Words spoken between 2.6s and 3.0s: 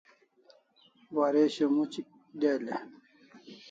e?